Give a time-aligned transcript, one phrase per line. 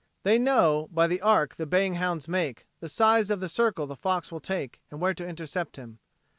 [0.23, 3.95] They know by the arc the baying hounds make the size of the circle the
[3.95, 5.99] fox will take and where to intercept him.